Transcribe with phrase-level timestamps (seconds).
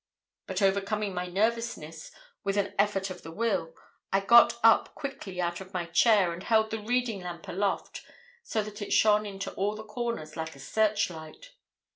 [0.47, 2.09] "But, overcoming my nervousness
[2.43, 3.75] with an effort of the will,
[4.11, 8.01] I got up quickly out of my chair and held the reading lamp aloft
[8.41, 11.51] so that it shone into all the corners like a searchlight.